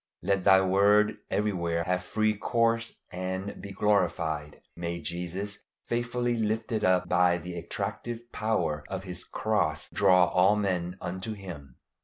Let 0.23 0.45
Thy 0.45 0.59
word 0.61 1.17
everywhere 1.29 1.83
have 1.83 2.03
free 2.03 2.33
course 2.33 2.95
and 3.11 3.61
be 3.61 3.69
glorified. 3.71 4.59
May 4.75 4.99
Jesus, 4.99 5.59
faithfully 5.85 6.35
"lifted 6.35 6.83
up" 6.83 7.07
by 7.07 7.37
the 7.37 7.53
attractive 7.53 8.31
power 8.31 8.83
of 8.89 9.03
his 9.03 9.23
cross, 9.23 9.87
draw 9.93 10.25
all 10.25 10.55
men 10.55 10.97
unto 11.01 11.33
him. 11.33 11.75